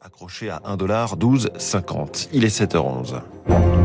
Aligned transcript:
accroché 0.00 0.50
à 0.50 0.60
1,1250$. 0.66 2.28
Il 2.32 2.44
est 2.44 2.60
7h11. 2.60 3.20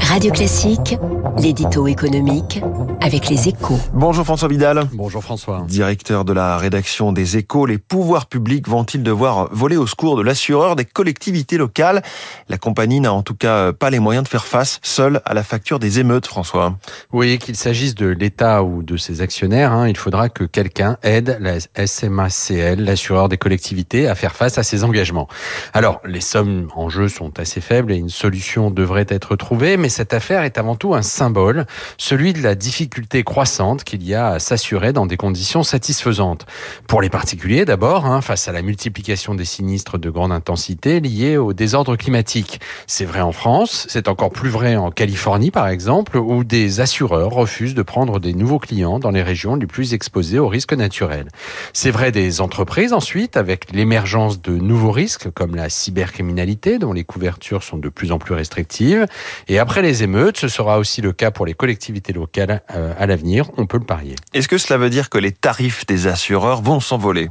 Radio 0.00 0.30
Classique, 0.32 0.96
l'édito 1.38 1.86
économique 1.86 2.60
avec 3.00 3.28
les 3.28 3.48
échos. 3.48 3.78
Bonjour 3.92 4.24
François 4.24 4.48
Vidal. 4.48 4.88
Bonjour 4.94 5.22
François. 5.22 5.66
Directeur 5.68 6.24
de 6.24 6.32
la 6.32 6.56
rédaction 6.56 7.12
des 7.12 7.36
échos, 7.36 7.66
les 7.66 7.76
pouvoirs 7.76 8.26
publics 8.26 8.66
vont-ils 8.66 9.02
devoir 9.02 9.50
voler 9.52 9.76
au 9.76 9.86
secours 9.86 10.16
de 10.16 10.22
l'assureur 10.22 10.74
des 10.74 10.86
collectivités 10.86 11.58
locales? 11.58 12.02
La 12.48 12.56
compagnie 12.56 13.00
n'a 13.00 13.12
en 13.12 13.22
tout 13.22 13.34
cas 13.34 13.74
pas 13.74 13.90
les 13.90 13.98
moyens 13.98 14.24
de 14.24 14.28
faire 14.28 14.46
face 14.46 14.80
seule 14.82 15.20
à 15.26 15.34
la 15.34 15.42
facture 15.42 15.78
des 15.78 16.00
émeutes, 16.00 16.26
François. 16.26 16.78
Oui, 17.12 17.36
qu'il 17.38 17.56
s'agisse 17.56 17.94
de 17.94 18.06
l'État 18.06 18.62
ou 18.62 18.82
de 18.82 18.96
ses 18.96 19.20
actionnaires, 19.20 19.72
hein, 19.72 19.86
il 19.86 19.98
faudra 19.98 20.30
que 20.30 20.44
quelqu'un 20.44 20.96
aide 21.02 21.36
la 21.40 21.58
SMACL, 21.86 22.82
l'assureur 22.82 23.28
des 23.28 23.36
collectivités, 23.36 24.08
à 24.08 24.14
faire 24.14 24.34
face 24.34 24.56
à 24.56 24.62
ses 24.62 24.82
engagements. 24.82 25.28
Alors, 25.74 26.00
les 26.06 26.22
sommes 26.22 26.68
en 26.74 26.88
jeu 26.88 27.08
sont 27.08 27.38
assez 27.38 27.60
faibles 27.60 27.92
et 27.92 27.96
une 27.96 28.08
solution 28.08 28.70
devrait 28.70 29.06
être 29.08 29.36
trouvée, 29.36 29.53
mais 29.54 29.88
cette 29.88 30.14
affaire 30.14 30.42
est 30.42 30.58
avant 30.58 30.74
tout 30.74 30.94
un 30.94 31.02
symbole, 31.02 31.66
celui 31.96 32.32
de 32.32 32.42
la 32.42 32.54
difficulté 32.54 33.22
croissante 33.22 33.84
qu'il 33.84 34.02
y 34.02 34.12
a 34.12 34.28
à 34.30 34.38
s'assurer 34.38 34.92
dans 34.92 35.06
des 35.06 35.16
conditions 35.16 35.62
satisfaisantes. 35.62 36.44
Pour 36.88 37.00
les 37.00 37.08
particuliers 37.08 37.64
d'abord, 37.64 38.04
hein, 38.04 38.20
face 38.20 38.48
à 38.48 38.52
la 38.52 38.62
multiplication 38.62 39.34
des 39.34 39.44
sinistres 39.44 39.98
de 39.98 40.10
grande 40.10 40.32
intensité 40.32 40.98
liés 41.00 41.36
au 41.36 41.52
désordre 41.52 41.96
climatique. 41.96 42.60
C'est 42.88 43.04
vrai 43.04 43.20
en 43.20 43.32
France, 43.32 43.86
c'est 43.88 44.08
encore 44.08 44.30
plus 44.30 44.50
vrai 44.50 44.74
en 44.76 44.90
Californie 44.90 45.52
par 45.52 45.68
exemple, 45.68 46.16
où 46.16 46.42
des 46.42 46.80
assureurs 46.80 47.30
refusent 47.30 47.74
de 47.74 47.82
prendre 47.82 48.18
des 48.18 48.34
nouveaux 48.34 48.58
clients 48.58 48.98
dans 48.98 49.10
les 49.10 49.22
régions 49.22 49.54
les 49.54 49.66
plus 49.66 49.94
exposées 49.94 50.40
aux 50.40 50.48
risques 50.48 50.74
naturels. 50.74 51.28
C'est 51.72 51.92
vrai 51.92 52.10
des 52.10 52.40
entreprises 52.40 52.92
ensuite, 52.92 53.36
avec 53.36 53.70
l'émergence 53.72 54.42
de 54.42 54.52
nouveaux 54.52 54.90
risques 54.90 55.30
comme 55.30 55.54
la 55.54 55.68
cybercriminalité, 55.68 56.78
dont 56.78 56.92
les 56.92 57.04
couvertures 57.04 57.62
sont 57.62 57.78
de 57.78 57.88
plus 57.88 58.10
en 58.10 58.18
plus 58.18 58.34
restrictives. 58.34 59.06
Et 59.48 59.58
après 59.58 59.82
les 59.82 60.02
émeutes, 60.02 60.38
ce 60.38 60.48
sera 60.48 60.78
aussi 60.78 61.00
le 61.00 61.12
cas 61.12 61.30
pour 61.30 61.46
les 61.46 61.54
collectivités 61.54 62.12
locales 62.12 62.62
euh, 62.74 62.94
à 62.98 63.06
l'avenir, 63.06 63.50
on 63.56 63.66
peut 63.66 63.78
le 63.78 63.84
parier. 63.84 64.16
Est-ce 64.32 64.48
que 64.48 64.58
cela 64.58 64.78
veut 64.78 64.90
dire 64.90 65.10
que 65.10 65.18
les 65.18 65.32
tarifs 65.32 65.86
des 65.86 66.06
assureurs 66.06 66.62
vont 66.62 66.80
s'envoler? 66.80 67.30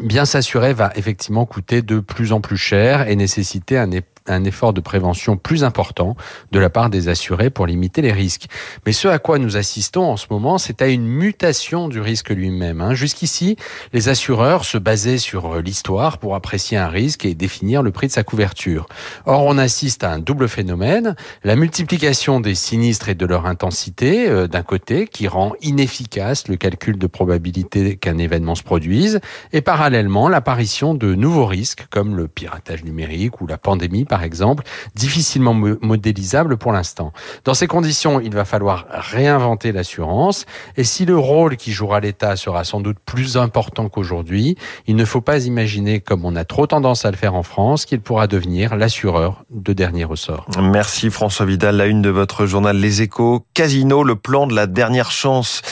Bien 0.00 0.24
s'assurer 0.24 0.72
va 0.72 0.90
effectivement 0.96 1.44
coûter 1.44 1.82
de 1.82 2.00
plus 2.00 2.32
en 2.32 2.40
plus 2.40 2.56
cher 2.56 3.08
et 3.08 3.16
nécessiter 3.16 3.76
un 3.76 3.90
un 4.26 4.44
effort 4.44 4.72
de 4.72 4.80
prévention 4.80 5.36
plus 5.36 5.64
important 5.64 6.16
de 6.50 6.58
la 6.58 6.70
part 6.70 6.90
des 6.90 7.08
assurés 7.08 7.50
pour 7.50 7.66
limiter 7.66 8.02
les 8.02 8.12
risques. 8.12 8.46
Mais 8.86 8.92
ce 8.92 9.08
à 9.08 9.18
quoi 9.18 9.38
nous 9.38 9.56
assistons 9.56 10.04
en 10.04 10.16
ce 10.16 10.26
moment, 10.30 10.58
c'est 10.58 10.82
à 10.82 10.88
une 10.88 11.06
mutation 11.06 11.88
du 11.88 12.00
risque 12.00 12.30
lui-même. 12.30 12.80
Hein. 12.80 12.94
Jusqu'ici, 12.94 13.56
les 13.92 14.08
assureurs 14.08 14.64
se 14.64 14.78
basaient 14.78 15.18
sur 15.18 15.60
l'histoire 15.60 16.18
pour 16.18 16.34
apprécier 16.34 16.78
un 16.78 16.88
risque 16.88 17.24
et 17.24 17.34
définir 17.34 17.82
le 17.82 17.90
prix 17.90 18.06
de 18.06 18.12
sa 18.12 18.22
couverture. 18.22 18.86
Or, 19.26 19.44
on 19.44 19.58
assiste 19.58 20.04
à 20.04 20.12
un 20.12 20.18
double 20.18 20.48
phénomène, 20.48 21.16
la 21.44 21.56
multiplication 21.56 22.40
des 22.40 22.54
sinistres 22.54 23.08
et 23.08 23.14
de 23.14 23.26
leur 23.26 23.46
intensité, 23.46 24.28
euh, 24.28 24.46
d'un 24.46 24.62
côté, 24.62 25.06
qui 25.06 25.28
rend 25.28 25.52
inefficace 25.60 26.48
le 26.48 26.56
calcul 26.56 26.98
de 26.98 27.06
probabilité 27.06 27.96
qu'un 27.96 28.18
événement 28.18 28.54
se 28.54 28.62
produise, 28.62 29.20
et 29.52 29.60
parallèlement 29.60 30.28
l'apparition 30.28 30.94
de 30.94 31.14
nouveaux 31.14 31.46
risques 31.46 31.86
comme 31.90 32.16
le 32.16 32.28
piratage 32.28 32.84
numérique 32.84 33.40
ou 33.40 33.46
la 33.46 33.58
pandémie 33.58 34.04
par 34.12 34.24
exemple, 34.24 34.62
difficilement 34.94 35.54
modélisable 35.54 36.58
pour 36.58 36.70
l'instant. 36.70 37.14
Dans 37.46 37.54
ces 37.54 37.66
conditions, 37.66 38.20
il 38.20 38.34
va 38.34 38.44
falloir 38.44 38.84
réinventer 38.90 39.72
l'assurance. 39.72 40.44
Et 40.76 40.84
si 40.84 41.06
le 41.06 41.16
rôle 41.16 41.56
qui 41.56 41.72
jouera 41.72 41.98
l'État 41.98 42.36
sera 42.36 42.62
sans 42.64 42.82
doute 42.82 42.98
plus 43.06 43.38
important 43.38 43.88
qu'aujourd'hui, 43.88 44.58
il 44.86 44.96
ne 44.96 45.06
faut 45.06 45.22
pas 45.22 45.46
imaginer, 45.46 46.00
comme 46.00 46.26
on 46.26 46.36
a 46.36 46.44
trop 46.44 46.66
tendance 46.66 47.06
à 47.06 47.10
le 47.10 47.16
faire 47.16 47.34
en 47.34 47.42
France, 47.42 47.86
qu'il 47.86 48.02
pourra 48.02 48.26
devenir 48.26 48.76
l'assureur 48.76 49.46
de 49.48 49.72
dernier 49.72 50.04
ressort. 50.04 50.46
Merci 50.60 51.08
François 51.08 51.46
Vidal, 51.46 51.76
la 51.76 51.86
une 51.86 52.02
de 52.02 52.10
votre 52.10 52.44
journal 52.44 52.76
Les 52.76 53.00
Échos. 53.00 53.46
Casino, 53.54 54.04
le 54.04 54.16
plan 54.16 54.46
de 54.46 54.54
la 54.54 54.66
dernière 54.66 55.10
chance. 55.10 55.62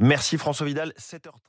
Merci 0.00 0.36
François 0.36 0.66
Vidal, 0.66 0.92
7h13. 0.98 1.44